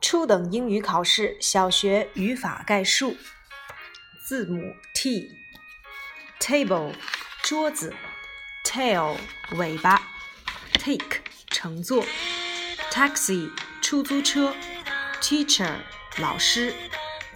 [0.00, 3.16] 初等英语考试小学语法概述。
[4.30, 6.94] 字母 T，table
[7.42, 7.94] 桌子
[8.64, 9.16] ，tail
[9.56, 10.00] 尾巴
[10.74, 12.04] ，take 乘坐
[12.90, 13.50] ，taxi
[13.82, 14.54] 出租车
[15.20, 15.74] ，teacher
[16.18, 16.72] 老师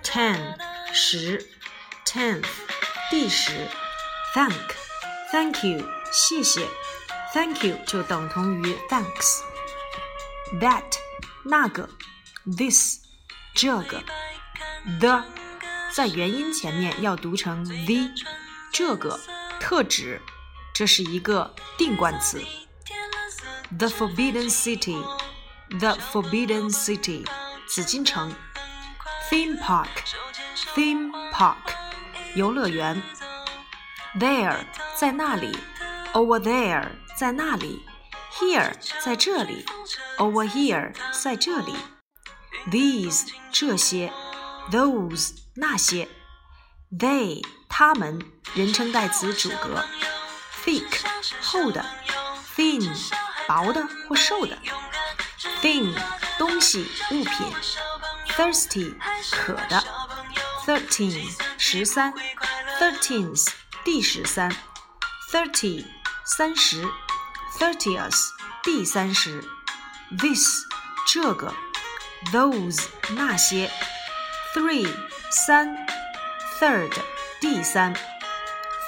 [0.03, 0.57] ，ten
[0.93, 1.45] 十
[2.07, 2.47] ，tenth
[3.11, 3.53] 第十
[4.35, 4.53] ，thank
[5.33, 6.67] thank you 谢谢
[7.33, 9.41] ，thank you 就等同于 thanks。
[10.61, 10.85] that
[11.45, 11.89] 那个
[12.45, 13.01] ，this
[13.55, 14.03] 这个
[15.01, 15.25] ，the
[15.93, 18.11] 在元音前面要读成 the，
[18.73, 19.21] 这个
[19.61, 20.21] 特指，
[20.75, 22.43] 这是一个定冠词。
[23.79, 27.27] The Forbidden City，The Forbidden City，
[27.67, 28.35] 紫禁城。
[29.31, 31.57] Theme Park，Theme Park，
[32.35, 33.03] 游乐园。
[34.19, 34.67] There，
[34.97, 35.57] 在那里。
[36.13, 37.85] Over there，在那里。
[38.33, 39.65] Here，在这里。
[40.19, 41.75] Over here，在这里。
[42.71, 44.13] These，这些。
[44.71, 46.09] Those，那些。
[46.91, 49.85] They，他们，人称代词主格。
[50.65, 50.87] Thick，
[51.43, 51.85] 厚的。
[52.57, 52.97] Thin，
[53.47, 54.57] 薄的或瘦的。
[55.61, 55.95] Thing，
[56.39, 57.53] 东西、物品。
[58.29, 58.95] Thirsty，
[59.31, 59.85] 渴的。
[60.65, 62.15] Thirteen，十三。
[62.81, 63.49] Thirteenth，
[63.85, 64.51] 第十三。
[65.31, 65.85] Thirty，
[66.25, 66.89] 三十。
[67.59, 68.31] Thirtieth，
[68.63, 69.45] 第三十。
[70.19, 70.65] This，
[71.07, 71.55] 这个。
[72.33, 73.71] Those，那些。
[74.55, 74.89] Three，
[75.31, 75.87] 三。
[76.61, 76.93] Third，
[77.41, 77.95] 第三。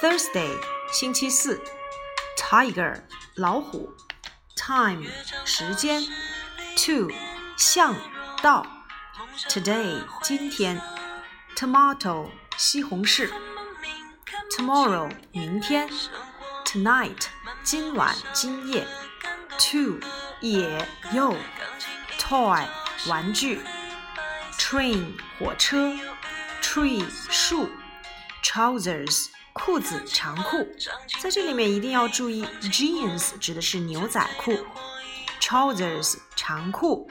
[0.01, 0.59] Thursday，
[0.93, 1.61] 星期四。
[2.39, 3.03] Tiger，
[3.35, 3.93] 老虎。
[4.55, 5.05] Time，
[5.45, 6.03] 时间。
[6.77, 7.11] ，Two
[7.57, 7.95] 向，
[8.43, 8.67] 到。
[9.49, 10.81] Today，今天。
[11.57, 13.31] Tomato，西红柿。
[14.57, 15.89] Tomorrow，明天。
[16.65, 17.27] Tonight，
[17.63, 18.87] 今晚，今夜。
[19.59, 20.01] To，
[20.41, 21.35] 也，又。
[22.19, 22.67] Toy，
[23.07, 23.63] 玩具。
[24.59, 25.95] Train，火车。
[26.63, 27.71] Tree，树。
[28.43, 30.67] Trousers，裤子，长裤。
[31.21, 34.67] 在这里面一定要注意，jeans 指的是牛仔裤
[35.41, 37.11] ，trousers 长裤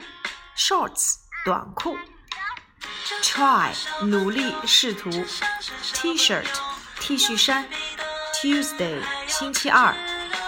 [0.56, 1.96] ，shorts 短裤。
[3.22, 3.72] Try，
[4.02, 5.10] 努力，试图。
[5.92, 7.68] T-shirt，T 恤衫。
[8.34, 9.94] Tuesday，星期二。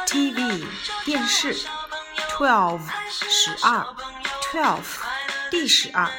[0.06, 0.64] TV，
[1.04, 1.54] 电视。
[2.30, 2.80] Twelve，
[3.10, 3.84] 十二。
[4.42, 4.82] Twelve，
[5.50, 6.10] 第十二。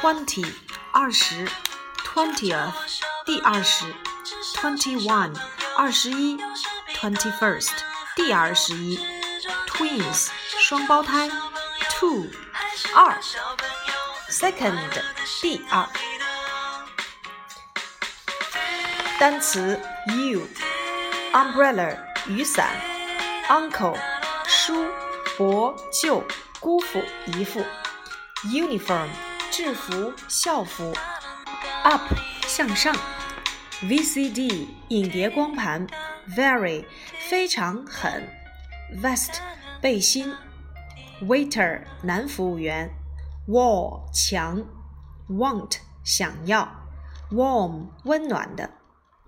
[0.00, 0.46] Twenty，
[0.92, 1.46] 二十。
[2.04, 2.72] Twentieth，
[3.24, 3.84] 第二十。
[4.54, 5.36] Twenty-one，
[5.76, 6.38] 二十一。
[6.94, 7.72] Twenty-first，
[8.14, 8.98] 第二十一。
[9.68, 10.28] Twins，
[10.58, 11.28] 双胞胎。
[11.90, 12.26] Two，
[12.94, 13.18] 二。
[14.30, 15.02] Second，
[15.42, 15.86] 第二。
[19.18, 22.68] 单词 U，umbrella 雨伞
[23.48, 23.98] ，uncle
[24.46, 24.86] 叔
[25.38, 26.22] 伯舅
[26.60, 27.64] 姑父姨父
[28.44, 29.08] ，uniform
[29.50, 30.92] 制服校服
[31.82, 32.14] ，up
[32.46, 32.94] 向上
[33.82, 35.86] ，VCD 影碟光盘
[36.28, 36.84] ，very
[37.28, 38.28] 非常很
[39.02, 39.38] ，vest
[39.80, 40.34] 背心
[41.22, 42.90] ，waiter 男服务员
[43.48, 44.66] ，wall 墙
[45.28, 46.88] ，want 想要
[47.30, 48.76] ，warm 温暖的。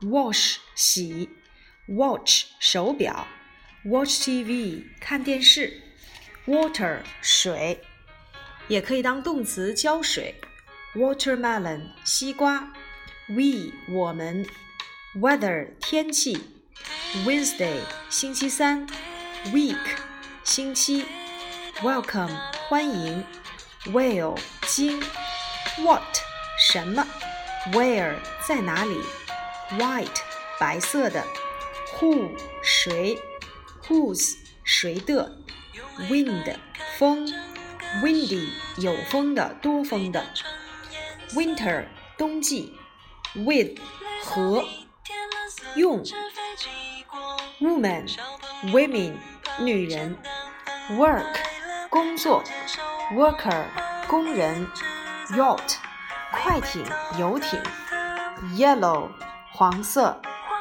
[0.03, 1.29] wash 洗
[1.89, 3.27] ，watch 手表
[3.85, 5.83] ，watch TV 看电视
[6.47, 7.81] ，water 水，
[8.69, 10.35] 也可以当动词浇水
[10.95, 12.73] ，watermelon 西瓜
[13.29, 14.47] ，we 我们
[15.17, 16.39] ，weather 天气
[17.25, 18.87] ，Wednesday 星期三
[19.47, 19.77] ，week
[20.45, 21.05] 星期
[21.81, 22.37] ，welcome
[22.69, 23.25] 欢迎
[23.87, 25.01] ，whale 鲸
[25.79, 26.03] ，what
[26.59, 27.07] 什么
[27.73, 28.15] ，where
[28.47, 28.99] 在哪里。
[29.77, 30.21] white
[30.59, 31.23] 白色的
[31.99, 32.31] ，who
[32.63, 33.19] 谁
[33.87, 35.37] ，whose 谁的
[36.09, 36.57] ，wind
[36.97, 37.31] 风
[38.03, 40.25] ，windy 有风的多风的
[41.33, 42.75] ，winter 冬季
[43.35, 43.79] ，with
[44.25, 44.65] 和
[45.75, 46.03] 用
[47.61, 48.17] ，woman
[48.65, 49.15] women
[49.61, 50.17] 女人
[50.91, 51.37] ，work
[51.91, 52.43] 工作
[53.13, 53.65] ，worker
[54.07, 54.67] 工人
[55.31, 55.77] ，yacht
[56.33, 56.85] 快艇
[57.19, 57.61] 游艇
[58.57, 59.09] ，yellow
[59.53, 60.21] 黄色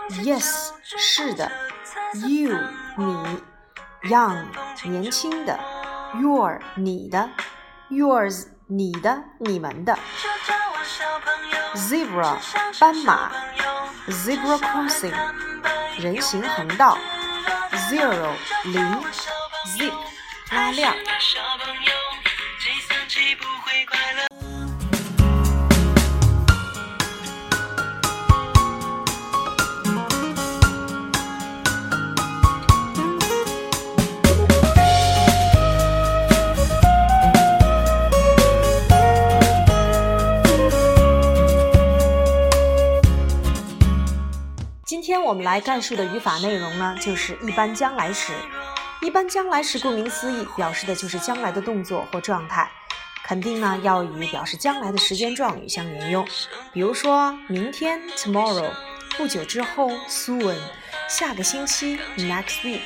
[0.09, 1.51] ，yes，是的
[2.27, 2.57] ，you，
[2.97, 4.45] 你，young，
[4.83, 5.59] 年轻的
[6.15, 7.29] ，your，你的
[7.89, 9.97] ，yours，你的，你们的
[11.75, 12.37] ，zebra，
[12.79, 13.31] 斑马
[14.07, 15.13] ，zebra crossing，
[15.99, 16.97] 人行横道
[17.89, 18.31] ，zero，
[18.65, 19.03] 零
[19.65, 19.93] ，zip，
[20.51, 20.93] 拉链。
[45.27, 48.31] 我们来概述的语法内容呢，就是一般将来时。
[49.01, 52.71] 一般将来时顾名思义，表示的就是将来的动作或状态，
[53.25, 56.25] 肯定呢要与表示将来的时间状语相连用。
[56.71, 58.71] 比如说明天 tomorrow，
[59.17, 60.55] 不久之后 soon，
[61.09, 62.79] 下个星期 next week，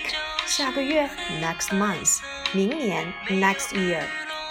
[0.47, 1.07] 下个月
[1.39, 2.21] next month，
[2.53, 4.01] 明年 next year。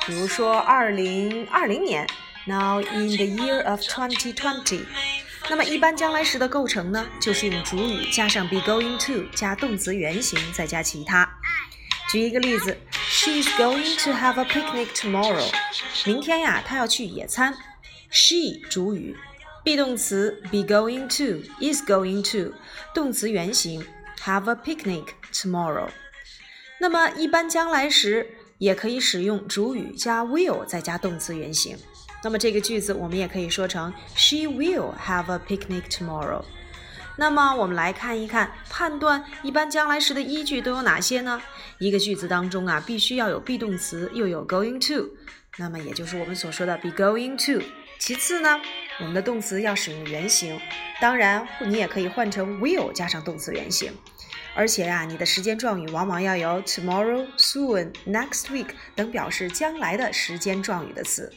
[0.07, 2.07] 比如说二零二零年
[2.47, 4.85] ，now in the year of twenty twenty。
[5.51, 11.29] 那么一般将来时的构成呢，就是用主语加上 be going to 加动词原形，再加其他。
[12.09, 12.79] 举一个例子
[13.11, 15.51] ，She's going to have a picnic tomorrow。
[16.07, 17.57] 明天呀，她要去野餐。
[18.11, 19.17] She 主语
[19.65, 22.55] ，be 动词 be going to is going to
[22.95, 23.85] 动词原形
[24.25, 25.89] have a picnic tomorrow。
[26.79, 31.77] 那么一般将来时也可以使用主语加 will 再加动词原形。
[32.23, 36.45] 那么这个句子我们也可以说成 She will have a picnic tomorrow。
[37.17, 41.43] 那么我们来看一看，判断一般将来时的依据都有哪些呢？
[41.79, 45.11] 一个句子当中啊，必须要有 be 动词，又有 going to，
[45.59, 47.63] 那么也就是我们所说的 be going to。
[47.99, 48.61] 其次呢，
[49.01, 50.59] 我们的动词要使用原形，
[51.01, 53.93] 当然你也可以换成 will 加上动词原形。
[54.55, 61.31] 而且呀，你的时间状语往往要有 tomorrow、soon、next week 等表示将来的时间状语的词。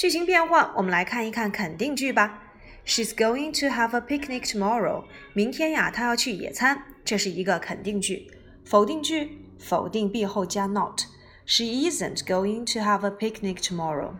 [0.00, 2.42] 句型变换，我们来看一看肯定句吧。
[2.84, 5.04] She's going to have a picnic tomorrow。
[5.32, 6.82] 明天呀，她要去野餐。
[7.04, 8.30] 这是一个肯定句。
[8.64, 14.14] 否定句，否定 be 后加 not。She isn't going to have a picnic tomorrow。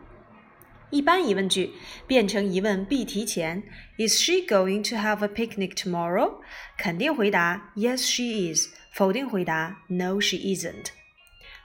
[0.91, 1.73] 一般疑问句
[2.07, 3.63] 变成疑问 be 提前。
[3.99, 6.37] Is she going to have a picnic tomorrow？
[6.79, 8.69] 肯定回答 Yes, she is。
[8.93, 10.87] 否定回答 No, she isn't。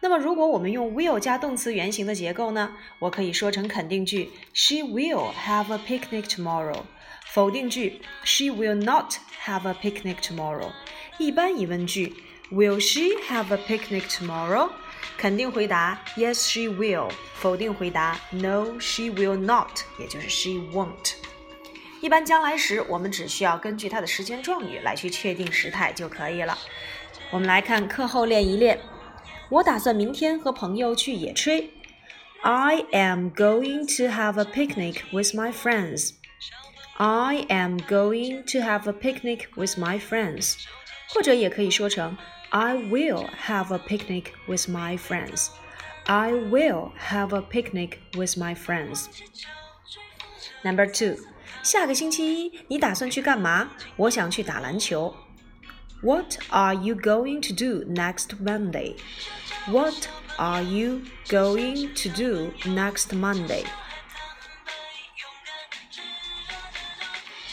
[0.06, 2.76] 那么，如果我们用 will 加动词原形的结构呢？
[3.00, 6.82] 我可以说成肯定句：She will have a picnic tomorrow。
[7.28, 9.14] 否定句：She will not
[9.46, 10.72] have a picnic tomorrow。
[11.18, 12.16] 一般疑问句：
[12.52, 14.70] Will she have a picnic tomorrow？
[15.18, 17.12] 肯定回答：Yes, she will。
[17.36, 19.82] 否定回答：No, she will not。
[20.00, 21.14] 也就是 she won't。
[22.02, 26.58] 一般将来时，我们只需要根据它的时间状语来去确定时态就可以了。
[27.30, 28.80] 我们来看课后练一练。
[29.50, 31.70] 我打算明天和朋友去野炊。
[32.42, 36.14] I am going to have a picnic with my friends.
[36.98, 40.56] I am going to have a picnic with my friends.
[41.14, 42.18] 或者也可以说成
[42.50, 45.50] I will have a picnic with my friends.
[46.06, 49.06] I will have a picnic with my friends.
[50.64, 51.18] Number two，
[51.64, 53.72] 下个星期一你打算去干嘛？
[53.98, 55.16] 我想去打篮球。
[56.06, 58.96] what are you going to do next Monday?
[59.68, 60.10] What
[60.40, 63.64] are you going to do next Monday?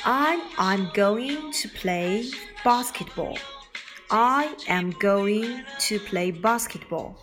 [0.05, 2.31] I am going to play
[2.65, 3.37] basketball.
[4.11, 7.17] I am going to play basketball.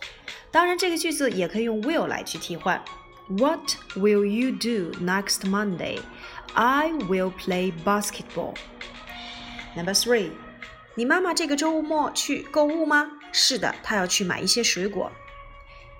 [0.52, 2.82] 当然，这个句子也可以用 will 来去替换。
[3.28, 6.00] What will you do next Monday?
[6.54, 8.54] I will play basketball.
[9.74, 10.30] Number three.
[11.00, 13.10] 你妈妈这个周末去购物吗？
[13.32, 15.12] 是的，她要去买一些水果。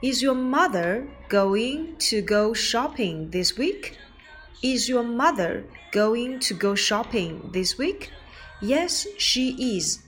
[0.03, 3.93] Is your mother going to go shopping this week?
[4.63, 8.09] Is your mother going to go shopping this week?
[8.61, 10.01] Yes, she is.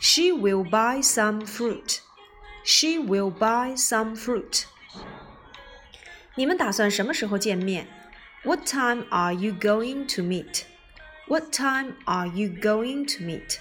[0.00, 2.00] She will buy some fruit.
[2.64, 4.64] She will buy some fruit.
[6.34, 7.86] 你们打算什么时候见面？
[8.42, 10.62] What time are you going to meet?
[11.27, 13.59] What time are you going to meet？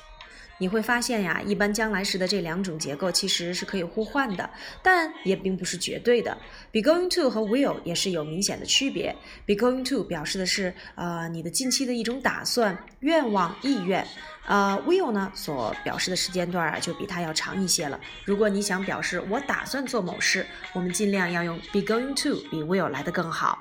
[0.59, 4.49] 你会发现呀，一般将来时的这两种结构其实是可以互换的，
[4.83, 6.37] 但也并不是绝对的。
[6.73, 9.15] Be going to 和 will 也是有明显的区别。
[9.47, 14.07] Be going to 表示的是呃你的近期的一种打算、愿望、意愿。
[14.47, 18.01] 呃，will 呢所表示的时间段啊就比它要长一些了。
[18.25, 23.59] 如果你想表示我打算做某事，我们尽量要用 be going to 比 will 来的更好。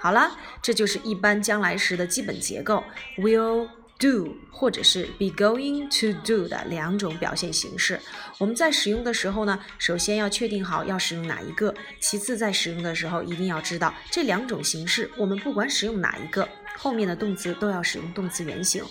[0.00, 2.82] 好了，这就是一般将来时的基本结构
[3.18, 3.68] ，will
[4.02, 8.00] do 或者是 be going to do 的两种表现形式。
[8.38, 18.84] 我们在使用的时候呢，首先要确定好要使用哪一个，其次在使用的时候一定要知道这两种形式，我们不管使用哪一个，后面的动词都要使用动词原形。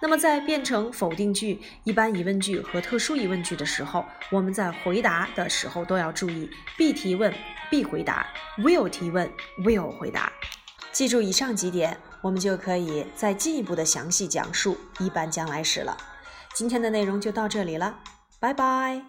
[0.00, 7.32] 那么在变成否定句、一般疑问句和特殊疑问句的时候，我们在回答的时候都要注意：be 提问
[7.68, 8.24] ，be 回答
[8.58, 9.28] ；will 提问
[9.64, 10.32] ，will 回答。
[10.98, 15.96] 记住以上几点，我们就可以再进一步的详细讲述一般将来时了。
[16.54, 18.00] 今天的内容就到这里了，
[18.40, 19.00] 拜拜。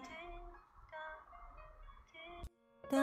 [2.88, 2.96] 哒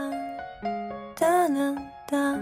[1.17, 1.75] 哒哒
[2.07, 2.39] 哒